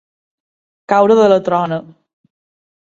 Caure 0.93 1.19
de 1.21 1.29
la 1.35 1.39
trona. 1.51 1.81